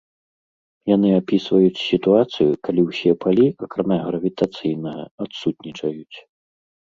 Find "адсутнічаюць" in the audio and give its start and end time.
5.27-6.17